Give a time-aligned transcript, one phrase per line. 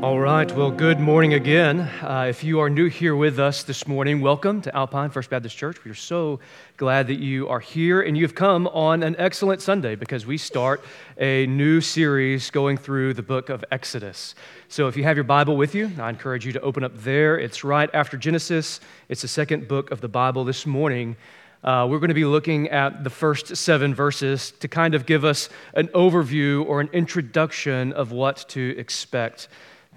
[0.00, 1.80] All right, well, good morning again.
[1.80, 5.56] Uh, if you are new here with us this morning, welcome to Alpine First Baptist
[5.56, 5.82] Church.
[5.84, 6.38] We are so
[6.76, 10.84] glad that you are here and you've come on an excellent Sunday because we start
[11.18, 14.36] a new series going through the book of Exodus.
[14.68, 17.36] So if you have your Bible with you, I encourage you to open up there.
[17.36, 18.78] It's right after Genesis,
[19.08, 21.16] it's the second book of the Bible this morning.
[21.64, 25.24] Uh, we're going to be looking at the first seven verses to kind of give
[25.24, 29.48] us an overview or an introduction of what to expect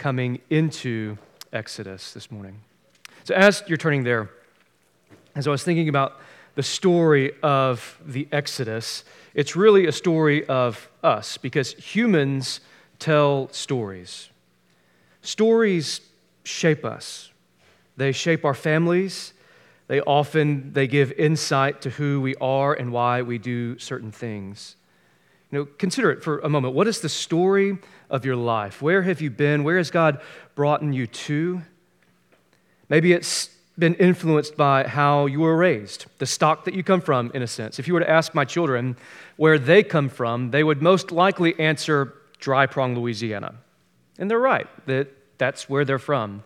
[0.01, 1.15] coming into
[1.53, 2.59] Exodus this morning.
[3.23, 4.31] So, as you're turning there,
[5.35, 6.19] as I was thinking about
[6.55, 9.03] the story of the Exodus,
[9.35, 12.61] it's really a story of us because humans
[12.97, 14.29] tell stories.
[15.21, 16.01] Stories
[16.43, 17.29] shape us.
[17.95, 19.33] They shape our families.
[19.85, 24.77] They often they give insight to who we are and why we do certain things.
[25.51, 26.73] You know, consider it for a moment.
[26.73, 27.77] What is the story
[28.09, 28.81] of your life?
[28.81, 29.63] Where have you been?
[29.63, 30.21] Where has God
[30.55, 31.61] brought you to?
[32.87, 37.31] Maybe it's been influenced by how you were raised, the stock that you come from,
[37.33, 37.79] in a sense.
[37.79, 38.95] If you were to ask my children
[39.37, 43.55] where they come from, they would most likely answer Dry Prong, Louisiana.
[44.17, 46.43] And they're right, that that's where they're from.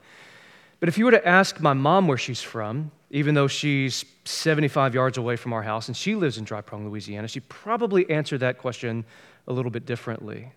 [0.80, 4.94] But if you were to ask my mom where she's from, even though she's 75
[4.94, 8.40] yards away from our house and she lives in Dry Prong, Louisiana, she'd probably answered
[8.40, 9.06] that question
[9.48, 10.52] a little bit differently.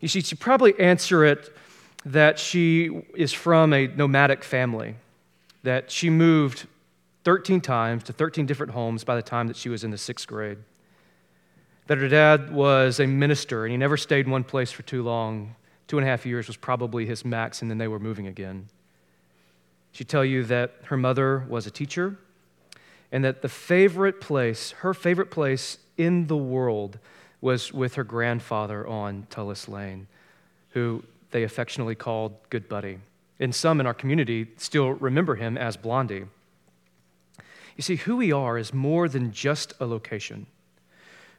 [0.00, 1.54] You see, she'd probably answer it
[2.06, 4.94] that she is from a nomadic family,
[5.62, 6.66] that she moved
[7.24, 10.26] 13 times to 13 different homes by the time that she was in the sixth
[10.26, 10.56] grade.
[11.86, 15.02] That her dad was a minister and he never stayed in one place for too
[15.02, 15.54] long.
[15.86, 18.68] Two and a half years was probably his max, and then they were moving again.
[19.92, 22.16] She'd tell you that her mother was a teacher
[23.10, 26.98] and that the favorite place, her favorite place in the world,
[27.40, 30.06] was with her grandfather on Tullis Lane,
[30.70, 32.98] who they affectionately called Good Buddy.
[33.40, 36.24] And some in our community still remember him as Blondie.
[37.76, 40.46] You see, who we are is more than just a location.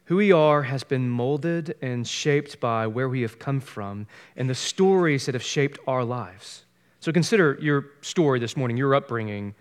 [0.05, 4.49] Who we are has been molded and shaped by where we have come from and
[4.49, 6.63] the stories that have shaped our lives.
[6.99, 9.55] So consider your story this morning, your upbringing.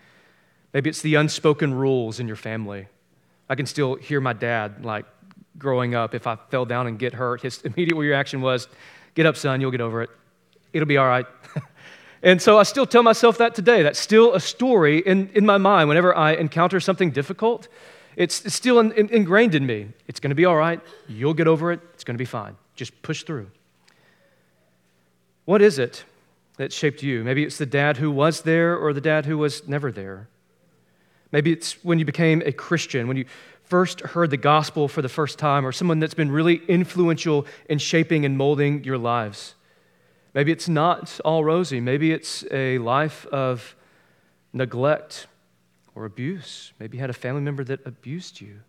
[0.72, 2.88] Maybe it's the unspoken rules in your family.
[3.49, 5.06] I can still hear my dad like
[5.59, 8.69] growing up, if I fell down and get hurt, his immediate reaction was,
[9.15, 10.10] Get up, son, you'll get over it.
[10.72, 11.26] It'll be all right.
[12.22, 13.82] and so I still tell myself that today.
[13.82, 17.66] That's still a story in, in my mind whenever I encounter something difficult.
[18.15, 19.88] It's, it's still in, in, ingrained in me.
[20.06, 20.81] It's going to be all right.
[21.09, 21.81] You'll get over it.
[21.94, 22.56] It's going to be fine.
[22.76, 23.50] Just push through.
[25.47, 26.05] What is it
[26.58, 27.24] that shaped you?
[27.24, 30.28] Maybe it's the dad who was there or the dad who was never there.
[31.32, 33.24] Maybe it's when you became a Christian, when you
[33.62, 37.78] first heard the gospel for the first time, or someone that's been really influential in
[37.78, 39.54] shaping and molding your lives.
[40.34, 41.80] Maybe it's not all rosy.
[41.80, 43.76] Maybe it's a life of
[44.52, 45.26] neglect
[45.94, 46.72] or abuse.
[46.78, 48.60] Maybe you had a family member that abused you.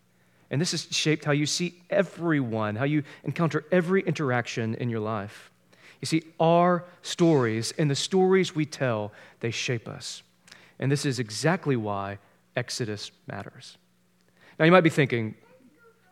[0.50, 5.00] And this has shaped how you see everyone, how you encounter every interaction in your
[5.00, 5.50] life.
[6.00, 10.22] You see, our stories and the stories we tell, they shape us.
[10.78, 12.18] And this is exactly why
[12.56, 13.76] Exodus matters.
[14.58, 15.34] Now, you might be thinking,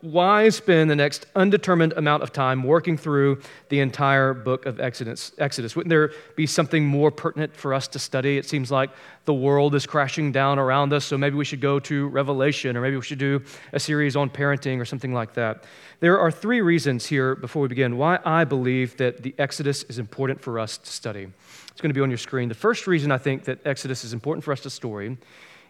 [0.01, 5.33] why spend the next undetermined amount of time working through the entire book of Exodus?
[5.37, 5.75] Exodus?
[5.75, 8.37] Wouldn't there be something more pertinent for us to study?
[8.37, 8.91] It seems like
[9.25, 12.81] the world is crashing down around us, so maybe we should go to Revelation, or
[12.81, 13.43] maybe we should do
[13.73, 15.65] a series on parenting or something like that.
[15.99, 19.99] There are three reasons here before we begin why I believe that the Exodus is
[19.99, 21.27] important for us to study.
[21.71, 22.47] It's going to be on your screen.
[22.47, 25.17] The first reason I think that Exodus is important for us to story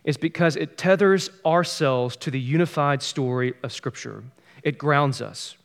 [0.03, 4.23] is because it tethers ourselves to the unified story of Scripture.
[4.63, 5.55] It grounds us.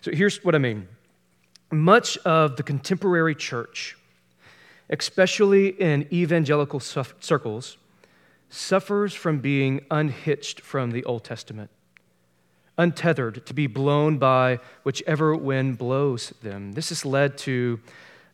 [0.00, 0.88] So here's what I mean
[1.70, 3.96] much of the contemporary church,
[4.90, 7.78] especially in evangelical circles,
[8.50, 11.70] suffers from being unhitched from the Old Testament,
[12.76, 16.72] untethered to be blown by whichever wind blows them.
[16.72, 17.80] This has led to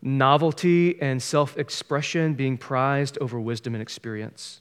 [0.03, 4.61] novelty and self expression being prized over wisdom and experience.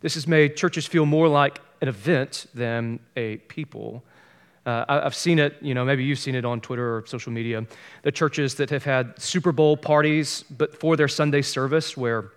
[0.00, 4.02] This has made churches feel more like an event than a people.
[4.64, 7.66] Uh, I've seen it, you know, maybe you've seen it on Twitter or social media.
[8.02, 12.30] The churches that have had Super Bowl parties, but for their Sunday service, where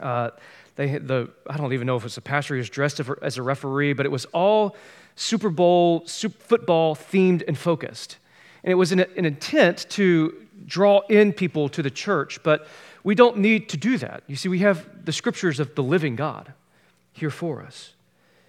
[0.00, 0.30] uh,
[0.76, 3.92] they the, I don't even know if it's a pastor who's dressed as a referee,
[3.92, 4.76] but it was all
[5.16, 8.18] Super Bowl, super football themed and focused.
[8.64, 12.66] And it was an, an intent to draw in people to the church, but
[13.04, 14.22] we don't need to do that.
[14.26, 16.54] You see, we have the scriptures of the living God
[17.12, 17.94] here for us.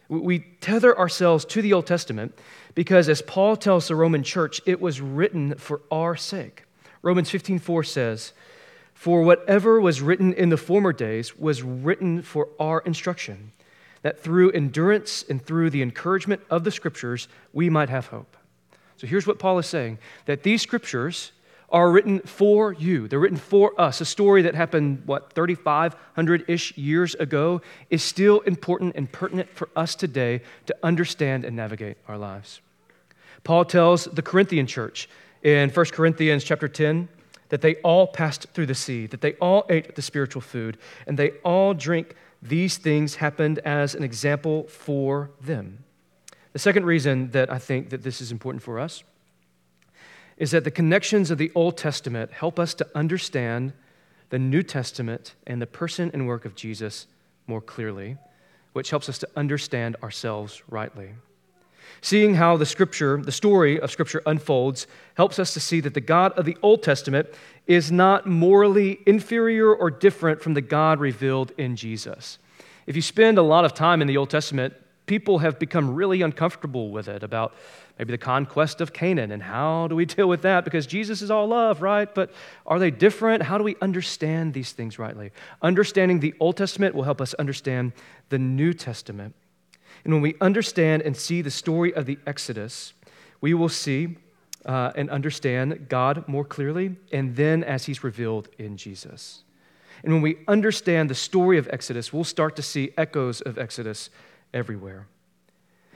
[0.09, 2.37] We tether ourselves to the Old Testament
[2.75, 6.65] because, as Paul tells the Roman church, it was written for our sake.
[7.01, 8.33] Romans 15:4 says,
[8.93, 13.51] For whatever was written in the former days was written for our instruction,
[14.01, 18.37] that through endurance and through the encouragement of the scriptures we might have hope.
[18.97, 21.31] So here's what Paul is saying that these scriptures
[21.73, 23.07] are written for you.
[23.07, 23.99] They're written for us.
[23.99, 29.67] A story that happened, what, 3,500 ish years ago is still important and pertinent for
[29.75, 32.61] us today to understand and navigate our lives.
[33.43, 35.09] Paul tells the Corinthian church
[35.41, 37.09] in 1 Corinthians chapter 10
[37.49, 40.77] that they all passed through the sea, that they all ate the spiritual food,
[41.07, 45.83] and they all drink these things happened as an example for them.
[46.51, 49.03] The second reason that I think that this is important for us
[50.43, 53.71] is that the connections of the Old Testament help us to understand
[54.29, 57.07] the New Testament and the person and work of Jesus
[57.47, 58.17] more clearly,
[58.73, 61.11] which helps us to understand ourselves rightly.
[62.01, 66.01] Seeing how the scripture, the story of scripture unfolds, helps us to see that the
[66.01, 67.29] God of the Old Testament
[67.65, 72.37] is not morally inferior or different from the God revealed in Jesus.
[72.85, 74.73] If you spend a lot of time in the Old Testament,
[75.05, 77.55] people have become really uncomfortable with it about
[77.97, 80.63] maybe the conquest of Canaan and how do we deal with that?
[80.63, 82.13] Because Jesus is all love, right?
[82.13, 82.31] But
[82.65, 83.43] are they different?
[83.43, 85.31] How do we understand these things rightly?
[85.61, 87.93] Understanding the Old Testament will help us understand
[88.29, 89.35] the New Testament.
[90.03, 92.93] And when we understand and see the story of the Exodus,
[93.41, 94.17] we will see
[94.65, 99.43] uh, and understand God more clearly, and then as He's revealed in Jesus.
[100.03, 104.09] And when we understand the story of Exodus, we'll start to see echoes of Exodus
[104.53, 105.07] everywhere.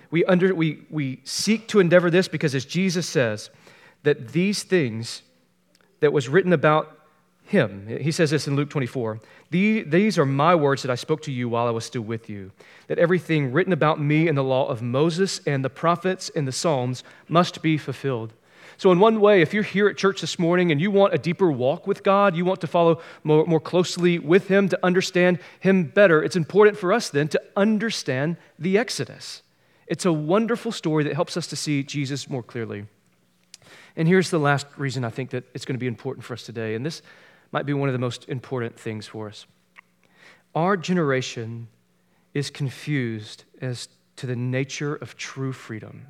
[0.10, 3.50] We, under, we, we seek to endeavor this because, as Jesus says,
[4.04, 5.24] that these things
[6.00, 6.98] that was written about
[7.48, 7.88] him.
[7.88, 9.20] He says this in Luke 24
[9.50, 12.52] These are my words that I spoke to you while I was still with you,
[12.88, 16.52] that everything written about me in the law of Moses and the prophets and the
[16.52, 18.34] Psalms must be fulfilled.
[18.80, 21.18] So, in one way, if you're here at church this morning and you want a
[21.18, 25.40] deeper walk with God, you want to follow more, more closely with Him, to understand
[25.60, 29.42] Him better, it's important for us then to understand the Exodus.
[29.88, 32.86] It's a wonderful story that helps us to see Jesus more clearly.
[33.96, 36.44] And here's the last reason I think that it's going to be important for us
[36.44, 36.76] today.
[36.76, 37.02] And this
[37.52, 39.46] might be one of the most important things for us.
[40.54, 41.68] Our generation
[42.34, 43.88] is confused as
[44.18, 46.08] to the nature of true freedom.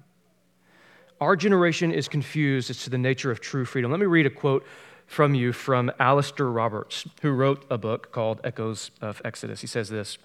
[1.19, 3.91] Our generation is confused as to the nature of true freedom.
[3.91, 4.65] Let me read a quote
[5.05, 9.61] from you from Alastair Roberts, who wrote a book called Echoes of Exodus.
[9.61, 10.17] He says this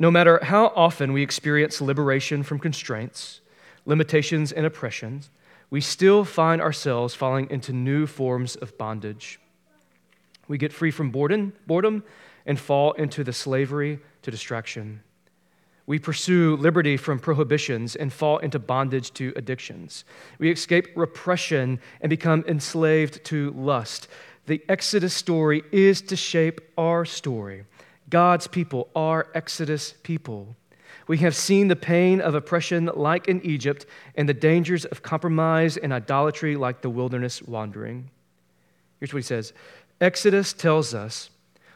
[0.00, 3.42] No matter how often we experience liberation from constraints,
[3.84, 5.28] limitations, and oppressions,
[5.68, 9.38] we still find ourselves falling into new forms of bondage.
[10.48, 12.02] We get free from boredom,
[12.46, 15.02] and fall into the slavery to distraction.
[15.86, 20.04] We pursue liberty from prohibitions and fall into bondage to addictions.
[20.38, 24.08] We escape repression and become enslaved to lust.
[24.46, 27.66] The Exodus story is to shape our story.
[28.10, 30.56] God's people are Exodus people.
[31.06, 35.76] We have seen the pain of oppression like in Egypt and the dangers of compromise
[35.76, 38.10] and idolatry like the wilderness wandering.
[38.98, 39.52] Here's what he says
[40.00, 41.30] Exodus tells us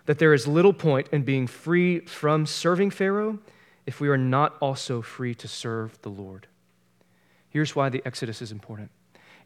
[0.06, 3.38] that there is little point in being free from serving Pharaoh
[3.86, 6.46] if we are not also free to serve the Lord.
[7.48, 8.90] Here's why the Exodus is important.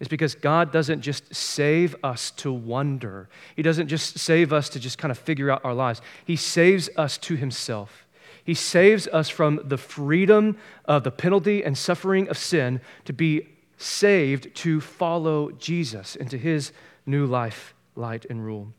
[0.00, 3.28] It's because God doesn't just save us to wonder.
[3.56, 6.00] He doesn't just save us to just kind of figure out our lives.
[6.24, 8.06] He saves us to Himself.
[8.44, 13.48] He saves us from the freedom of the penalty and suffering of sin to be
[13.76, 16.72] saved to follow Jesus into His
[17.04, 18.72] new life light, and rule.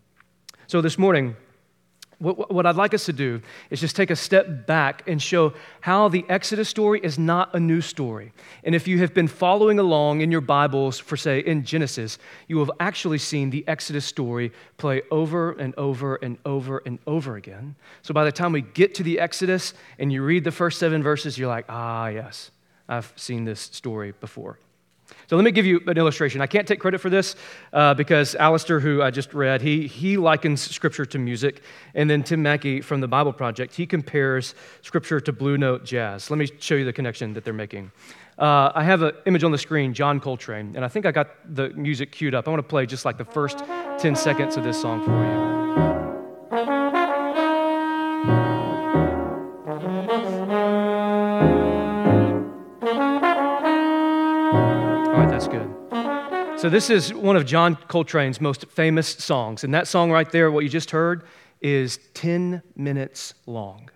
[0.67, 1.35] So this morning,
[2.19, 5.53] what, what, I'd like us to do is just take a step back and show
[5.79, 8.33] how the Exodus story is not a new story.
[8.63, 12.17] And if you have been following along in your Bibles for, say, in Genesis,
[12.49, 17.37] you have actually seen the Exodus story play over and over and over and over
[17.37, 17.75] again.
[18.01, 21.01] So by the time we get to the Exodus and you read the first seven
[21.01, 22.51] verses, you're like, ah, yes,
[22.89, 24.59] I've seen this story before.
[25.27, 26.41] So let me give you an illustration.
[26.41, 27.35] I can't take credit for this
[27.71, 31.61] uh, because Alastair, who I just read, he, he likens Scripture to music.
[31.93, 36.29] And then Tim Mackie from the Bible Project, he compares Scripture to Blue Note jazz.
[36.29, 37.91] Let me show you the connection that they're making.
[38.39, 41.29] Uh, I have an image on the screen, John Coltrane, and I think I got
[41.53, 42.47] the music queued up.
[42.47, 43.59] I want to play just like the first
[43.99, 45.58] 10 seconds of this song for you.
[56.59, 59.63] So, this is one of John Coltrane's most famous songs.
[59.63, 61.23] And that song right there, what you just heard,
[61.61, 63.89] is 10 minutes long.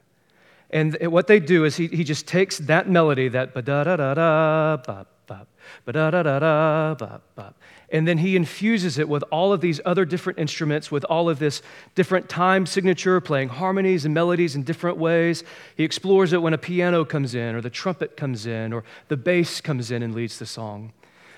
[0.69, 3.97] And what they do is he, he just takes that melody, that ba da da
[3.97, 5.45] da da, ba ba
[5.85, 7.53] ba da da da da, ba ba,
[7.89, 11.39] and then he infuses it with all of these other different instruments, with all of
[11.39, 11.61] this
[11.95, 15.43] different time signature, playing harmonies and melodies in different ways.
[15.75, 19.17] He explores it when a piano comes in, or the trumpet comes in, or the
[19.17, 20.93] bass comes in and leads the song.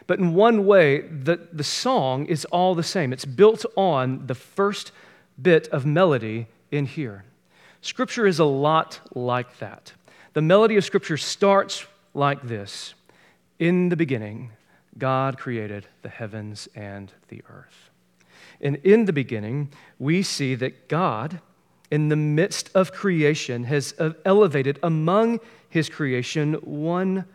[0.08, 3.12] But in one way, the, the song is all the same.
[3.12, 4.92] It's built on the first
[5.42, 7.26] bit of melody in here.
[7.82, 9.94] Scripture is a lot like that.
[10.34, 12.94] The melody of Scripture starts like this
[13.60, 14.52] In the beginning,
[14.98, 17.90] God created the heavens and the earth.
[18.62, 19.70] And in the beginning,
[20.00, 21.42] we see that God,
[21.92, 27.26] in the midst of creation, has uh, elevated among his creation one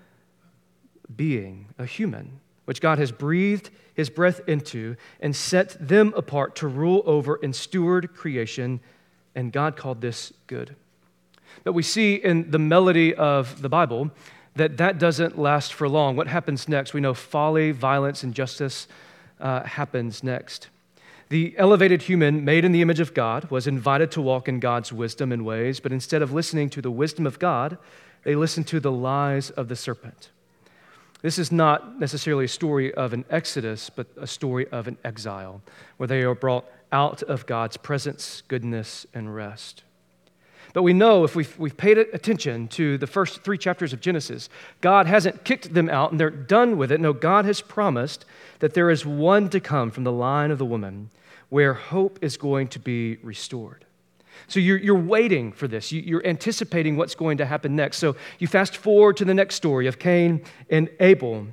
[1.14, 6.68] being, a human, which God has breathed his breath into and set them apart to
[6.68, 8.80] rule over and steward creation.
[9.34, 10.74] And God called this good.
[11.64, 14.10] But we see in the melody of the Bible
[14.56, 16.16] that that doesn't last for long.
[16.16, 16.94] What happens next?
[16.94, 18.88] We know folly, violence, injustice
[19.40, 20.68] uh, happens next.
[21.28, 24.92] The elevated human, made in the image of God, was invited to walk in God's
[24.92, 27.78] wisdom and ways, but instead of listening to the wisdom of God,
[28.24, 30.30] they listened to the lies of the serpent.
[31.22, 35.60] This is not necessarily a story of an exodus, but a story of an exile,
[35.96, 39.82] where they are brought out of God's presence, goodness, and rest.
[40.72, 44.48] But we know if we've, we've paid attention to the first three chapters of Genesis,
[44.80, 47.00] God hasn't kicked them out and they're done with it.
[47.00, 48.24] No, God has promised
[48.60, 51.10] that there is one to come from the line of the woman
[51.48, 53.84] where hope is going to be restored.
[54.48, 55.92] So you're, you're waiting for this.
[55.92, 57.98] You, you're anticipating what's going to happen next.
[57.98, 61.48] So you fast forward to the next story of Cain and Abel.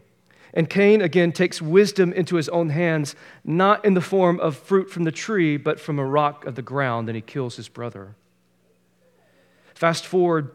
[0.53, 4.89] And Cain again takes wisdom into his own hands, not in the form of fruit
[4.89, 8.15] from the tree, but from a rock of the ground, and he kills his brother.
[9.75, 10.51] Fast forward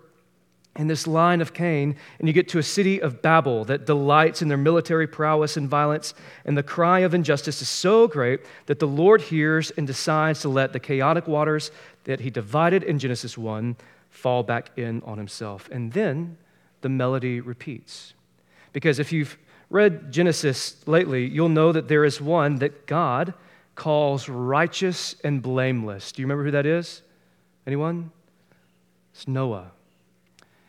[0.75, 4.41] in this line of Cain, and you get to a city of Babel that delights
[4.41, 6.15] in their military prowess and violence,
[6.47, 10.49] and the cry of injustice is so great that the Lord hears and decides to
[10.49, 11.71] let the chaotic waters
[12.05, 13.77] that he divided in Genesis 1
[14.11, 15.69] fall back in on himself.
[15.73, 16.37] And then
[16.81, 18.15] the melody repeats.
[18.73, 19.39] Because if you've
[19.71, 23.35] read Genesis lately, you'll know that there is one that God
[23.75, 26.13] calls righteous and blameless.
[26.13, 27.03] Do you remember who that is?
[27.67, 28.11] Anyone?
[29.15, 29.73] It's Noah.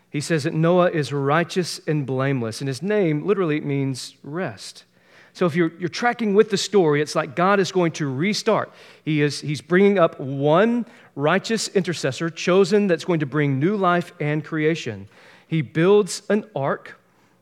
[0.10, 4.86] He says that Noah is righteous and blameless, and his name literally means rest.
[5.34, 8.72] So if you're, you're tracking with the story, it's like God is going to restart.
[9.04, 10.86] He is, he's bringing up one
[11.16, 15.08] righteous intercessor chosen that's going to bring new life and creation.
[15.48, 17.00] He builds an ark.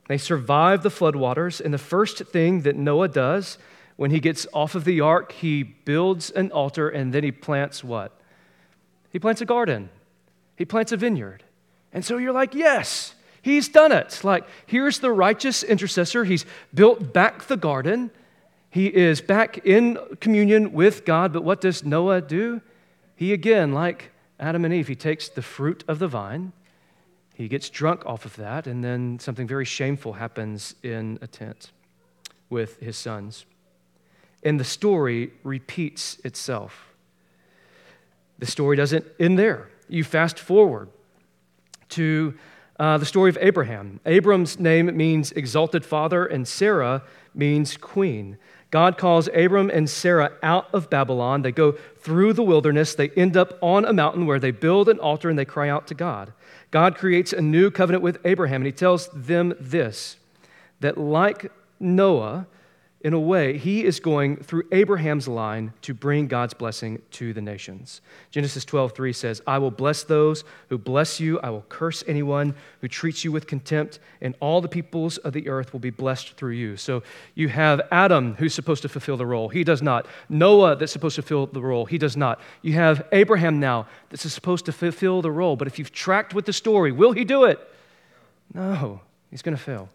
[0.07, 1.59] They survive the floodwaters.
[1.59, 3.57] And the first thing that Noah does
[3.97, 7.83] when he gets off of the ark, he builds an altar and then he plants
[7.83, 8.19] what?
[9.11, 9.89] He plants a garden.
[10.55, 11.43] He plants a vineyard.
[11.93, 14.23] And so you're like, yes, he's done it.
[14.23, 16.23] Like, here's the righteous intercessor.
[16.23, 18.11] He's built back the garden.
[18.69, 21.33] He is back in communion with God.
[21.33, 22.61] But what does Noah do?
[23.15, 26.53] He again, like Adam and Eve, he takes the fruit of the vine.
[27.33, 31.71] He gets drunk off of that, and then something very shameful happens in a tent
[32.49, 33.45] with his sons.
[34.43, 36.93] And the story repeats itself.
[38.39, 40.89] The story doesn't end there you fast forward
[41.89, 42.33] to
[42.81, 43.99] uh, the story of Abraham.
[44.07, 47.03] Abram's name means exalted father, and Sarah
[47.35, 48.39] means queen.
[48.71, 51.43] God calls Abram and Sarah out of Babylon.
[51.43, 52.95] They go through the wilderness.
[52.95, 55.85] They end up on a mountain where they build an altar and they cry out
[55.87, 56.33] to God.
[56.71, 60.17] God creates a new covenant with Abraham, and he tells them this
[60.79, 62.47] that, like Noah,
[63.03, 67.41] in a way, he is going through Abraham's line to bring God's blessing to the
[67.41, 67.99] nations.
[68.29, 71.39] Genesis 12, 3 says, I will bless those who bless you.
[71.39, 75.49] I will curse anyone who treats you with contempt, and all the peoples of the
[75.49, 76.77] earth will be blessed through you.
[76.77, 77.01] So
[77.33, 79.49] you have Adam, who's supposed to fulfill the role.
[79.49, 80.05] He does not.
[80.29, 81.87] Noah, that's supposed to fill the role.
[81.87, 82.39] He does not.
[82.61, 85.55] You have Abraham now, that's supposed to fulfill the role.
[85.55, 87.59] But if you've tracked with the story, will he do it?
[88.53, 89.89] No, he's going to fail.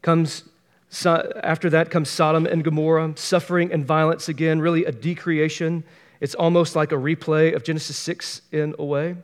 [0.00, 0.44] Comes
[0.90, 5.84] so after that comes Sodom and Gomorrah, suffering and violence again, really a decreation.
[6.20, 9.16] It's almost like a replay of Genesis 6 in a way.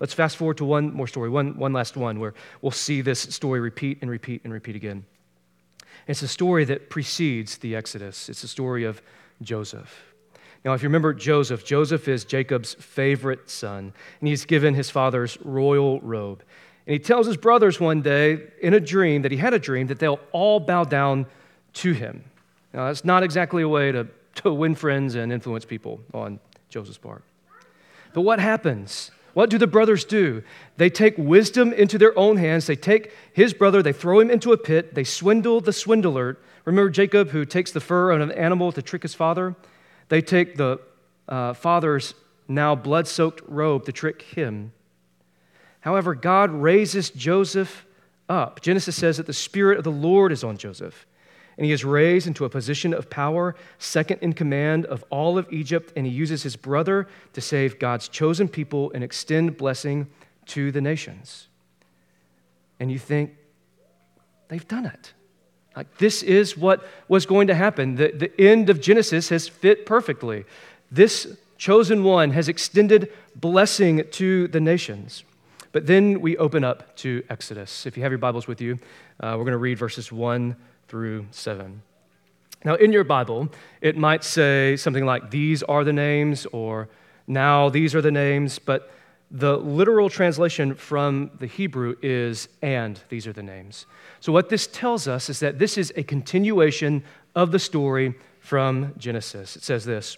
[0.00, 3.20] Let's fast forward to one more story, one, one last one, where we'll see this
[3.20, 5.04] story repeat and repeat and repeat again.
[6.06, 8.28] It's a story that precedes the Exodus.
[8.28, 9.02] It's the story of
[9.42, 10.14] Joseph.
[10.64, 15.38] Now, if you remember Joseph, Joseph is Jacob's favorite son, and he's given his father's
[15.42, 16.42] royal robe.
[16.86, 19.88] And he tells his brothers one day in a dream that he had a dream
[19.88, 21.26] that they'll all bow down
[21.74, 22.24] to him.
[22.72, 26.38] Now, that's not exactly a way to, to win friends and influence people on
[26.68, 27.24] Joseph's part.
[28.12, 29.10] But what happens?
[29.36, 30.42] what do the brothers do?
[30.78, 32.66] They take wisdom into their own hands.
[32.66, 36.38] They take his brother, they throw him into a pit, they swindle the swindler.
[36.64, 39.54] Remember Jacob, who takes the fur of an animal to trick his father?
[40.08, 40.80] They take the
[41.28, 42.14] uh, father's
[42.48, 44.72] now blood soaked robe to trick him.
[45.86, 47.86] However, God raises Joseph
[48.28, 48.60] up.
[48.60, 51.06] Genesis says that the Spirit of the Lord is on Joseph,
[51.56, 55.46] and he is raised into a position of power, second in command of all of
[55.52, 60.08] Egypt, and he uses his brother to save God's chosen people and extend blessing
[60.46, 61.46] to the nations.
[62.80, 63.36] And you think,
[64.48, 65.12] they've done it.
[65.76, 67.94] Like, this is what was going to happen.
[67.94, 70.46] The, the end of Genesis has fit perfectly.
[70.90, 75.22] This chosen one has extended blessing to the nations.
[75.76, 77.84] But then we open up to Exodus.
[77.84, 78.78] If you have your Bibles with you,
[79.20, 80.56] uh, we're going to read verses 1
[80.88, 81.82] through 7.
[82.64, 83.50] Now, in your Bible,
[83.82, 86.88] it might say something like, These are the names, or
[87.26, 88.90] Now these are the names, but
[89.30, 93.84] the literal translation from the Hebrew is, And these are the names.
[94.20, 97.04] So, what this tells us is that this is a continuation
[97.34, 99.56] of the story from Genesis.
[99.56, 100.16] It says this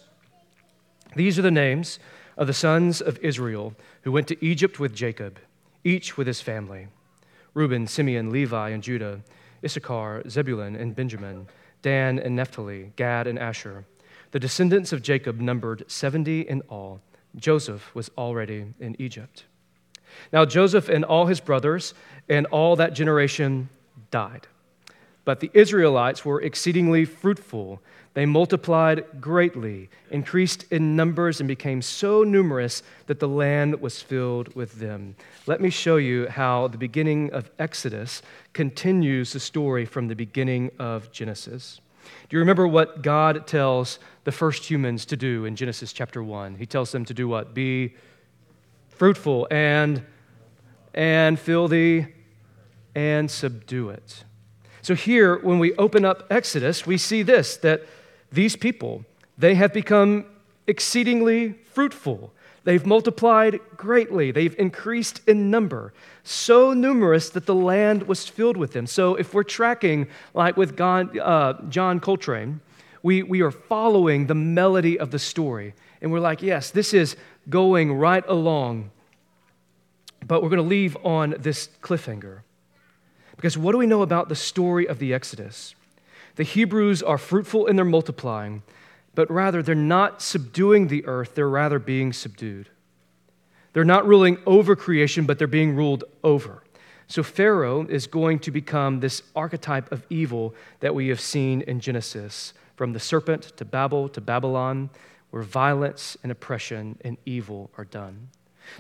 [1.17, 1.99] These are the names
[2.37, 5.41] of the sons of Israel who went to Egypt with Jacob,
[5.89, 6.89] each with his family
[7.55, 9.21] Reuben, Simeon, Levi, and Judah,
[9.65, 11.49] Issachar, Zebulun, and Benjamin,
[11.83, 13.85] Dan and Naphtali, Gad and Asher.
[14.31, 17.01] The descendants of Jacob numbered 70 in all.
[17.35, 19.45] Joseph was already in Egypt.
[20.33, 21.95] Now, Joseph and all his brothers
[22.29, 23.69] and all that generation
[24.11, 24.47] died.
[25.29, 27.83] But the Israelites were exceedingly fruitful.
[28.15, 34.55] They multiplied greatly, increased in numbers, and became so numerous that the land was filled
[34.55, 35.17] with them.
[35.47, 38.23] Let me show you how the beginning of Exodus
[38.55, 41.83] continues the story from the beginning of Genesis.
[42.31, 46.55] Do you remember what God tells the first humans to do in Genesis chapter 1?
[46.55, 47.53] He tells them to do what?
[47.53, 47.97] Be
[48.89, 50.07] fruitful and
[50.95, 52.07] and fill the
[52.95, 54.25] and subdue it.
[54.89, 57.83] So here, when we open up Exodus, we see this that
[58.33, 59.05] these people,
[59.37, 60.25] they have become
[60.67, 62.33] exceedingly fruitful.
[62.65, 64.31] They've multiplied greatly.
[64.31, 65.93] They've increased in number,
[66.25, 68.87] so numerous that the land was filled with them.
[68.87, 72.63] So, if we're tracking, like with God, uh, John Coltrane,
[73.03, 75.75] we, we are following the melody of the story.
[76.01, 77.15] And we're like, yes, this is
[77.51, 78.91] going right along.
[80.27, 82.41] But we're going to leave on this cliffhanger.
[83.39, 85.77] Because what do we know about the story of the Exodus?
[86.35, 88.65] The Hebrews are fruitful and they're multiplying,
[89.15, 92.69] but rather they're not subduing the earth, they're rather being subdued.
[93.73, 96.65] They're not ruling over creation, but they're being ruled over.
[97.07, 101.79] So Pharaoh is going to become this archetype of evil that we have seen in
[101.79, 104.91] Genesis, from the serpent to Babel to Babylon,
[105.31, 108.31] where violence and oppression and evil are done.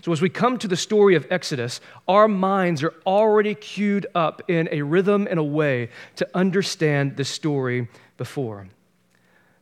[0.02, 4.42] So, as we come to the story of Exodus, our minds are already queued up
[4.48, 8.68] in a rhythm and a way to understand the story before.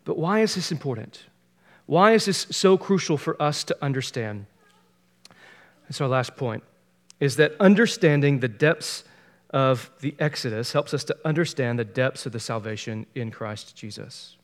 [0.04, 1.24] But why is this important?
[1.86, 4.46] Why is this so crucial for us to understand?
[5.84, 6.64] That's our last point,
[7.20, 9.04] is that understanding the depths
[9.50, 14.36] of the Exodus helps us to understand the depths of the salvation in Christ Jesus.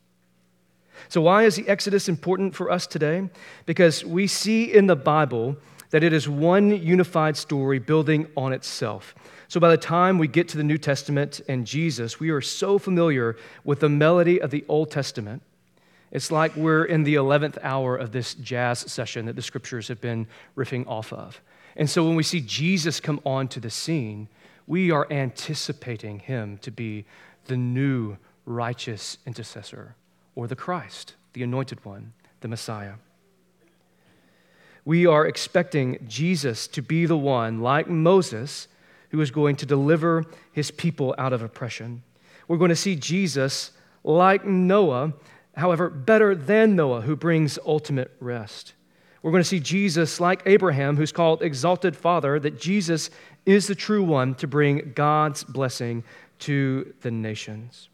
[1.09, 3.29] So, why is the Exodus important for us today?
[3.67, 5.57] Because we see in the Bible
[5.93, 9.15] that it is one unified story building on itself.
[9.47, 12.79] So by the time we get to the New Testament and Jesus, we are so
[12.79, 15.43] familiar with the melody of the Old Testament.
[16.11, 20.01] It's like we're in the 11th hour of this jazz session that the scriptures have
[20.01, 20.27] been
[20.57, 21.43] riffing off of.
[21.77, 24.29] And so when we see Jesus come onto the scene,
[24.67, 27.05] we are anticipating him to be
[27.47, 29.95] the new righteous intercessor
[30.35, 32.95] or the Christ, the anointed one, the Messiah
[34.85, 38.69] we are expecting Jesus to be the one, like Moses,
[39.11, 42.03] who is going to deliver his people out of oppression.
[42.49, 43.71] We're going to see Jesus,
[44.03, 45.13] like Noah,
[45.57, 48.73] however, better than Noah, who brings ultimate rest.
[49.23, 53.11] We're going to see Jesus, like Abraham, who's called exalted father, that Jesus
[53.47, 56.03] is the true one to bring God's blessing
[56.41, 57.89] to the nations.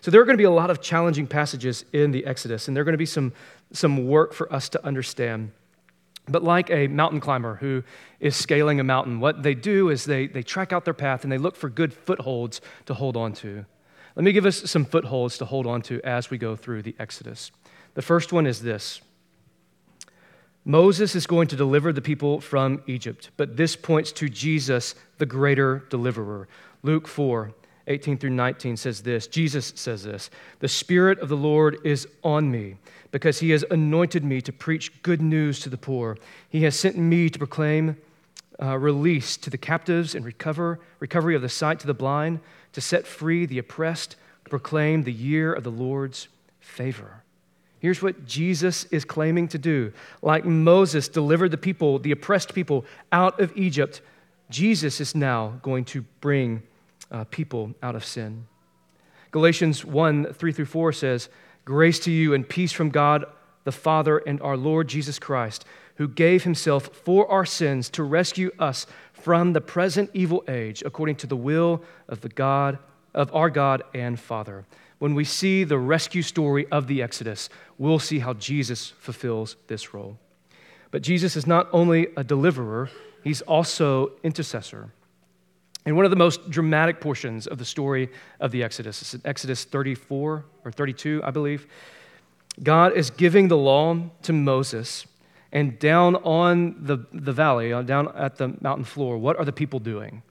[0.00, 2.76] So there are going to be a lot of challenging passages in the Exodus, and
[2.76, 3.32] there are going to be some,
[3.72, 5.52] some work for us to understand.
[6.28, 7.84] But like a mountain climber who
[8.18, 11.30] is scaling a mountain, what they do is they, they track out their path and
[11.30, 13.64] they look for good footholds to hold on to.
[14.16, 16.96] Let me give us some footholds to hold on to as we go through the
[16.98, 17.52] Exodus.
[17.94, 19.00] The first one is this
[20.64, 25.26] Moses is going to deliver the people from Egypt, but this points to Jesus, the
[25.26, 26.48] greater deliverer.
[26.82, 27.52] Luke 4
[27.88, 32.50] 18 through 19 says this Jesus says this The Spirit of the Lord is on
[32.50, 32.76] me
[33.10, 36.18] because he has anointed me to preach good news to the poor.
[36.48, 37.96] He has sent me to proclaim
[38.60, 42.40] uh, release to the captives and recover, recovery of the sight to the blind,
[42.72, 46.28] to set free the oppressed, proclaim the year of the Lord's
[46.60, 47.22] favor.
[47.78, 49.92] Here's what Jesus is claiming to do.
[50.22, 54.00] Like Moses delivered the people, the oppressed people, out of Egypt,
[54.50, 56.62] Jesus is now going to bring
[57.10, 58.46] uh, people out of sin.
[59.30, 61.28] Galatians 1 3 through 4 says,
[61.64, 63.24] Grace to you and peace from God
[63.64, 65.64] the Father and our Lord Jesus Christ,
[65.96, 71.16] who gave himself for our sins to rescue us from the present evil age, according
[71.16, 72.78] to the will of the God
[73.12, 74.64] of our God and Father.
[74.98, 79.92] When we see the rescue story of the Exodus, we'll see how Jesus fulfills this
[79.92, 80.16] role.
[80.90, 82.88] But Jesus is not only a deliverer,
[83.24, 84.92] he's also intercessor.
[85.86, 89.64] And one of the most dramatic portions of the story of the Exodus is Exodus
[89.64, 91.68] 34 or 32, I believe.
[92.60, 95.06] God is giving the law to Moses,
[95.52, 99.52] and down on the, the valley, uh, down at the mountain floor, what are the
[99.52, 100.22] people doing?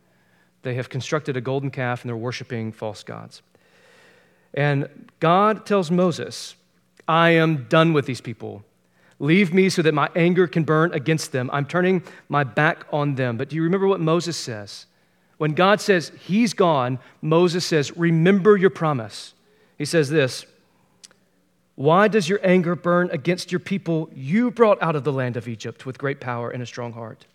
[0.64, 3.42] They have constructed a golden calf and they're worshiping false gods.
[4.54, 6.56] And God tells Moses,
[7.08, 8.64] I am done with these people.
[9.20, 11.50] Leave me so that my anger can burn against them.
[11.54, 13.38] I'm turning my back on them.
[13.38, 14.88] But do you remember what Moses says?
[15.38, 19.34] When God says he's gone, Moses says, Remember your promise.
[19.78, 20.46] He says this
[21.76, 25.48] Why does your anger burn against your people you brought out of the land of
[25.48, 27.26] Egypt with great power and a strong heart?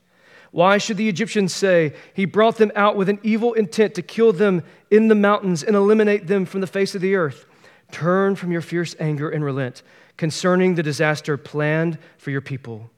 [0.51, 4.33] Why should the Egyptians say, He brought them out with an evil intent to kill
[4.33, 7.47] them in the mountains and eliminate them from the face of the earth?
[7.93, 9.83] Turn from your fierce anger and relent
[10.17, 12.91] concerning the disaster planned for your people.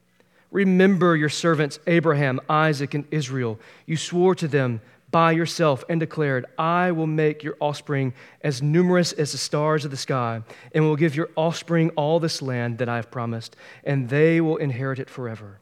[0.53, 3.59] Remember your servants Abraham, Isaac, and Israel.
[3.85, 9.11] You swore to them by yourself and declared, I will make your offspring as numerous
[9.13, 10.41] as the stars of the sky,
[10.73, 14.57] and will give your offspring all this land that I have promised, and they will
[14.57, 15.59] inherit it forever.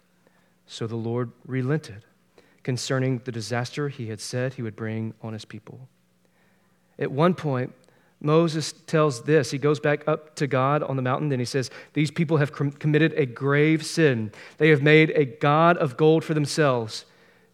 [0.68, 2.06] So the Lord relented
[2.64, 5.88] concerning the disaster he had said he would bring on his people.
[7.00, 7.74] At one point,
[8.22, 9.50] Moses tells this.
[9.50, 12.52] He goes back up to God on the mountain and he says, These people have
[12.52, 14.32] com- committed a grave sin.
[14.58, 17.06] They have made a God of gold for themselves.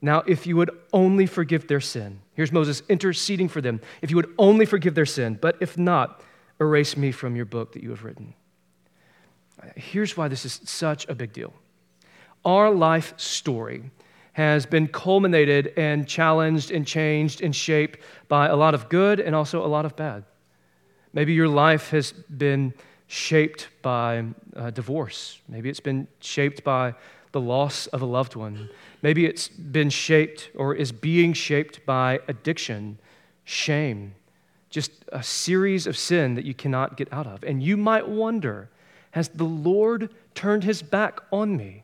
[0.01, 3.81] Now, if you would only forgive their sin, here's Moses interceding for them.
[4.01, 6.21] If you would only forgive their sin, but if not,
[6.59, 8.33] erase me from your book that you have written.
[9.75, 11.53] Here's why this is such a big deal
[12.45, 13.91] our life story
[14.33, 19.35] has been culminated and challenged and changed and shaped by a lot of good and
[19.35, 20.23] also a lot of bad.
[21.13, 22.73] Maybe your life has been
[23.07, 25.39] shaped by uh, divorce.
[25.47, 26.93] Maybe it's been shaped by
[27.31, 28.69] the loss of a loved one.
[29.01, 32.97] Maybe it's been shaped or is being shaped by addiction,
[33.43, 34.15] shame,
[34.69, 37.43] just a series of sin that you cannot get out of.
[37.43, 38.69] And you might wonder
[39.11, 41.83] has the Lord turned his back on me?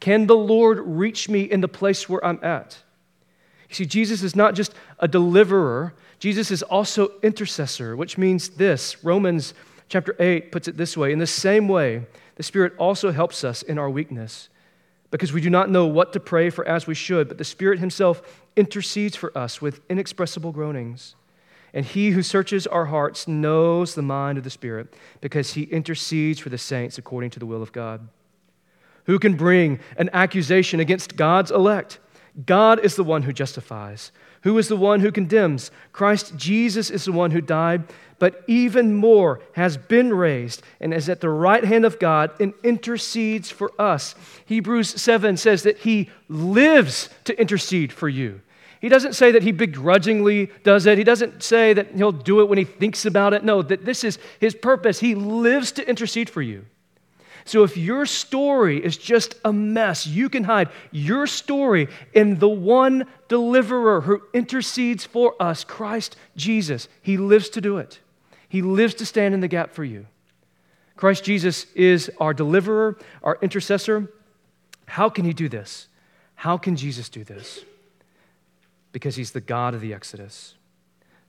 [0.00, 2.78] Can the Lord reach me in the place where I'm at?
[3.68, 9.04] You see, Jesus is not just a deliverer, Jesus is also intercessor, which means this.
[9.04, 9.54] Romans
[9.88, 13.62] chapter 8 puts it this way In the same way, the Spirit also helps us
[13.62, 14.48] in our weakness,
[15.10, 17.78] because we do not know what to pray for as we should, but the Spirit
[17.78, 18.22] Himself
[18.56, 21.14] intercedes for us with inexpressible groanings.
[21.72, 26.40] And He who searches our hearts knows the mind of the Spirit, because He intercedes
[26.40, 28.08] for the saints according to the will of God.
[29.04, 31.98] Who can bring an accusation against God's elect?
[32.44, 34.12] God is the one who justifies.
[34.42, 35.70] Who is the one who condemns?
[35.92, 37.84] Christ Jesus is the one who died,
[38.18, 42.52] but even more has been raised and is at the right hand of God and
[42.62, 44.14] intercedes for us.
[44.46, 48.40] Hebrews 7 says that he lives to intercede for you.
[48.80, 50.98] He doesn't say that he begrudgingly does it.
[50.98, 53.42] He doesn't say that he'll do it when he thinks about it.
[53.42, 55.00] No, that this is his purpose.
[55.00, 56.64] He lives to intercede for you.
[57.48, 62.48] So if your story is just a mess, you can hide your story in the
[62.48, 66.88] one deliverer who intercedes for us, Christ Jesus.
[67.00, 68.00] He lives to do it,
[68.50, 70.06] He lives to stand in the gap for you.
[70.96, 74.12] Christ Jesus is our deliverer, our intercessor.
[74.84, 75.88] How can He do this?
[76.34, 77.64] How can Jesus do this?
[78.92, 80.54] Because He's the God of the Exodus.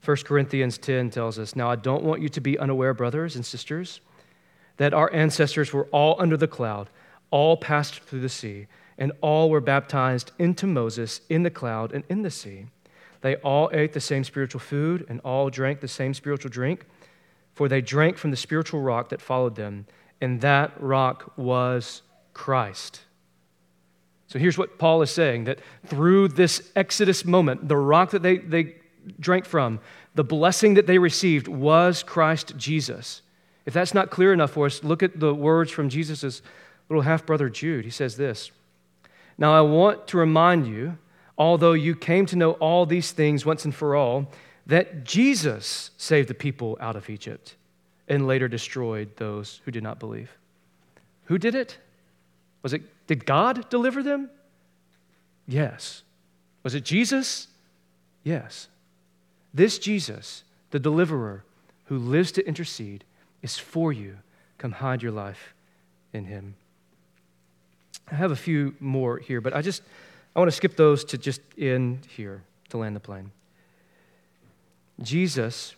[0.04, 3.46] 1 Corinthians 10 tells us, Now I don't want you to be unaware, brothers and
[3.46, 4.00] sisters
[4.80, 6.88] that our ancestors were all under the cloud,
[7.30, 8.66] all passed through the sea,
[8.96, 12.64] and all were baptized into Moses in the cloud and in the sea.
[13.20, 16.86] They all ate the same spiritual food and all drank the same spiritual drink,
[17.52, 19.84] for they drank from the spiritual rock that followed them,
[20.18, 22.00] and that rock was
[22.32, 23.02] Christ.
[24.28, 28.38] So here's what Paul is saying that through this Exodus moment, the rock that they,
[28.38, 28.76] they
[29.18, 29.78] drank from,
[30.14, 33.20] The blessing that they received was Christ Jesus.
[33.70, 36.42] If that's not clear enough for us, look at the words from Jesus'
[36.88, 37.84] little half brother Jude.
[37.84, 38.50] He says this
[39.38, 40.98] Now I want to remind you,
[41.38, 44.28] although you came to know all these things once and for all,
[44.66, 47.54] that Jesus saved the people out of Egypt
[48.08, 50.36] and later destroyed those who did not believe.
[51.26, 51.78] Who did it?
[52.64, 54.30] Was it did God deliver them?
[55.46, 56.02] Yes.
[56.64, 57.46] Was it Jesus?
[58.24, 58.66] Yes.
[59.54, 61.44] This Jesus, the deliverer
[61.84, 63.04] who lives to intercede,
[63.42, 64.18] is for you.
[64.58, 65.54] Come hide your life
[66.12, 66.54] in him.
[68.10, 69.82] I have a few more here, but I just
[70.34, 73.32] I want to skip those to just end here to land the plane.
[75.02, 75.74] Jesus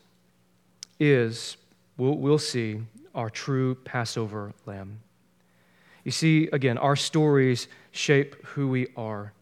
[1.00, 1.56] is,
[1.96, 2.80] we'll, we'll see,
[3.14, 5.00] our true Passover lamb.
[6.04, 9.32] You see, again, our stories shape who we are.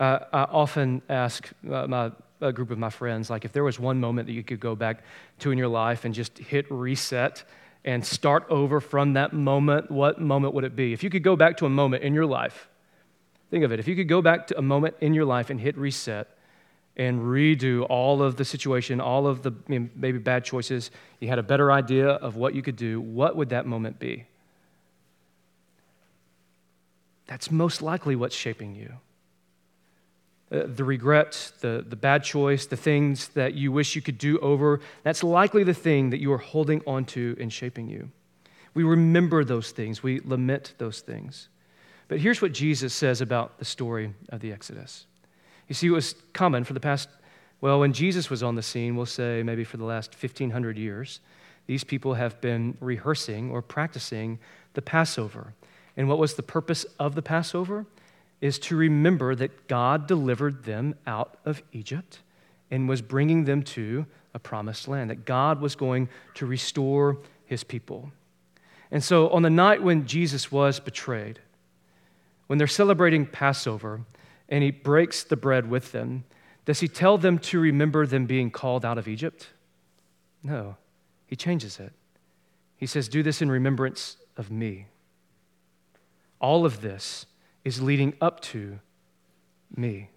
[0.00, 3.78] Uh, I often ask uh, my, a group of my friends, like, if there was
[3.78, 5.02] one moment that you could go back
[5.40, 7.44] to in your life and just hit reset
[7.84, 10.92] and start over from that moment, what moment would it be?
[10.92, 12.68] If you could go back to a moment in your life,
[13.50, 13.78] think of it.
[13.78, 16.28] If you could go back to a moment in your life and hit reset
[16.96, 21.42] and redo all of the situation, all of the maybe bad choices, you had a
[21.42, 24.26] better idea of what you could do, what would that moment be?
[27.26, 28.94] That's most likely what's shaping you.
[30.52, 34.38] Uh, the regret, the, the bad choice, the things that you wish you could do
[34.40, 38.10] over, that's likely the thing that you are holding on to and shaping you.
[38.74, 41.48] We remember those things, we lament those things.
[42.08, 45.06] But here's what Jesus says about the story of the Exodus.
[45.68, 47.08] You see, it was common for the past,
[47.60, 51.20] well, when Jesus was on the scene, we'll say maybe for the last 1,500 years,
[51.66, 54.38] these people have been rehearsing or practicing
[54.74, 55.54] the Passover.
[55.96, 57.86] And what was the purpose of the Passover?
[58.40, 62.20] Is to remember that God delivered them out of Egypt
[62.70, 67.62] and was bringing them to a promised land, that God was going to restore his
[67.62, 68.10] people.
[68.90, 71.38] And so on the night when Jesus was betrayed,
[72.46, 74.02] when they're celebrating Passover,
[74.48, 76.24] and he breaks the bread with them,
[76.64, 79.48] does he tell them to remember them being called out of Egypt?
[80.42, 80.76] No,
[81.26, 81.92] he changes it.
[82.76, 84.86] He says, Do this in remembrance of me.
[86.40, 87.26] All of this
[87.64, 88.78] is leading up to
[89.74, 90.10] me.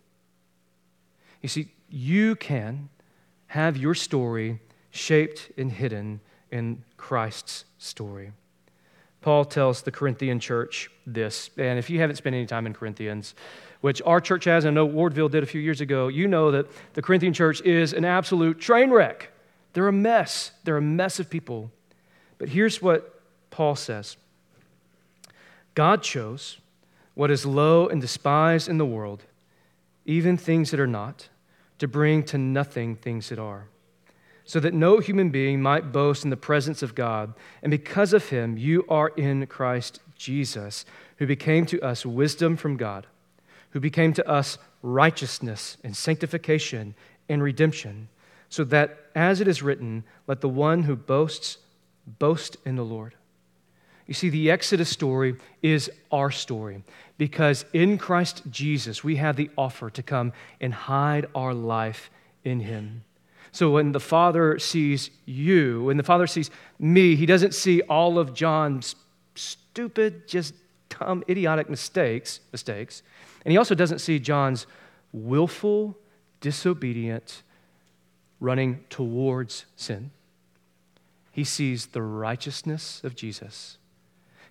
[1.42, 2.90] You see, you can
[3.48, 4.60] have your story
[4.92, 6.20] shaped and hidden
[6.52, 8.32] in Christ's story.
[9.22, 13.36] Paul tells the Corinthian church this, and if you haven't spent any time in Corinthians,
[13.82, 16.68] which our church has, I know Wardville did a few years ago, you know that
[16.94, 19.32] the Corinthian church is an absolute train wreck.
[19.74, 20.52] They're a mess.
[20.64, 21.72] They're a mess of people.
[22.38, 24.18] But here's what Paul says
[25.74, 26.58] God chose
[27.18, 29.24] what is low and despised in the world,
[30.06, 31.30] even things that are not,
[31.80, 33.68] to bring to nothing things that are,
[34.46, 37.34] so that no human being might boast in the presence of God.
[37.62, 40.86] And because of him, you are in Christ Jesus,
[41.18, 43.08] who became to us wisdom from God
[43.72, 46.96] who became to us righteousness and sanctification
[47.30, 48.10] and redemption,
[48.50, 51.58] so that, as it is written, let the one who boasts
[52.08, 53.14] boast in the Lord.
[54.06, 56.84] You see, the Exodus story is our story
[57.18, 62.10] because in Christ Jesus we have the offer to come and hide our life
[62.44, 63.04] in Him.
[63.52, 68.20] So when the Father sees you, when the Father sees me, He doesn't see all
[68.20, 68.96] of John's
[69.36, 70.54] stupid, just
[70.90, 73.04] dumb, idiotic mistakes, mistakes.
[73.46, 74.66] And he also doesn't see John's
[75.14, 75.98] willful,
[76.42, 77.44] disobedient
[78.40, 80.12] running towards sin.
[81.32, 83.78] He sees the righteousness of Jesus.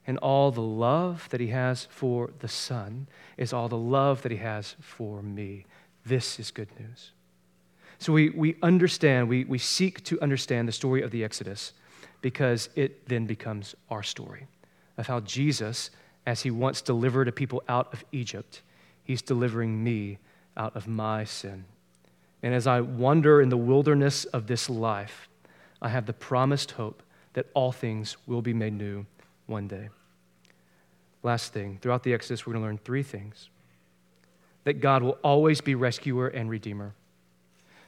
[0.06, 4.30] And all the love that he has for the Son is all the love that
[4.30, 5.66] he has for me.
[6.04, 7.10] This is good news.
[7.98, 11.72] So we, we understand, we, we seek to understand the story of the Exodus
[12.20, 14.46] because it then becomes our story
[14.96, 15.90] of how Jesus,
[16.26, 18.62] as he once delivered a people out of Egypt,
[19.06, 20.18] He's delivering me
[20.56, 21.64] out of my sin.
[22.42, 25.28] And as I wander in the wilderness of this life,
[25.80, 27.02] I have the promised hope
[27.34, 29.06] that all things will be made new
[29.46, 29.90] one day.
[31.26, 33.50] Last thing, throughout the Exodus, we're going to learn three things
[34.62, 36.94] that God will always be rescuer and redeemer.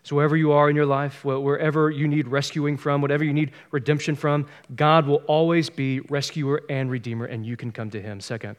[0.02, 3.52] So, wherever you are in your life, wherever you need rescuing from, whatever you need
[3.70, 8.20] redemption from, God will always be rescuer and redeemer, and you can come to Him.
[8.20, 8.56] Second,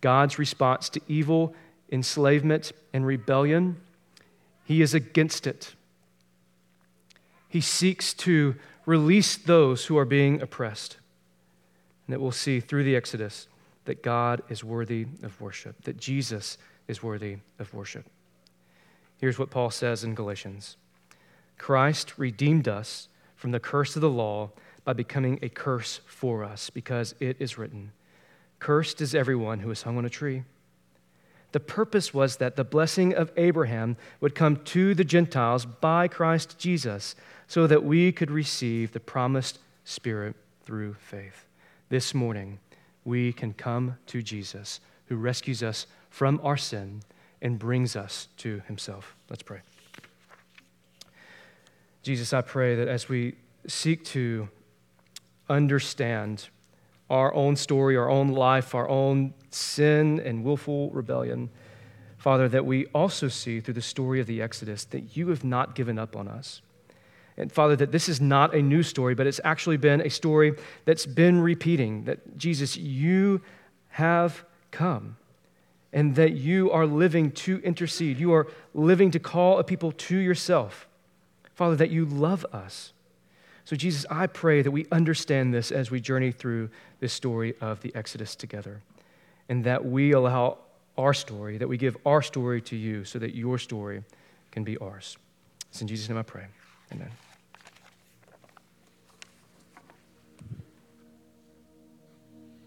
[0.00, 1.54] God's response to evil
[1.92, 3.78] enslavement, and rebellion,
[4.64, 5.74] he is against it.
[7.46, 8.54] He seeks to
[8.86, 10.96] release those who are being oppressed.
[12.06, 13.48] And that we'll see through the Exodus
[13.84, 18.06] that God is worthy of worship, that Jesus is worthy of worship.
[19.18, 20.76] Here's what Paul says in Galatians
[21.58, 24.50] Christ redeemed us from the curse of the law
[24.84, 27.92] by becoming a curse for us, because it is written,
[28.58, 30.44] Cursed is everyone who is hung on a tree.
[31.52, 36.58] The purpose was that the blessing of Abraham would come to the Gentiles by Christ
[36.58, 37.14] Jesus,
[37.46, 41.44] so that we could receive the promised Spirit through faith.
[41.90, 42.58] This morning,
[43.04, 47.02] we can come to Jesus, who rescues us from our sin
[47.42, 49.14] and brings us to himself.
[49.28, 49.60] Let's pray.
[52.02, 53.36] Jesus, I pray that as we
[53.66, 54.48] seek to
[55.48, 56.48] understand
[57.10, 61.50] our own story, our own life, our own sin and willful rebellion,
[62.16, 65.74] Father, that we also see through the story of the Exodus that you have not
[65.74, 66.62] given up on us.
[67.36, 70.54] And Father, that this is not a new story, but it's actually been a story
[70.84, 72.04] that's been repeating.
[72.04, 73.40] That Jesus, you
[73.90, 75.16] have come,
[75.92, 78.18] and that you are living to intercede.
[78.18, 80.86] You are living to call a people to yourself.
[81.54, 82.92] Father, that you love us.
[83.64, 86.68] So, Jesus, I pray that we understand this as we journey through
[87.00, 88.82] this story of the Exodus together,
[89.48, 90.58] and that we allow
[90.96, 94.04] our story, that we give our story to you so that your story
[94.52, 95.16] can be ours.
[95.70, 96.44] It's in Jesus' name I pray.
[96.92, 97.10] Amen.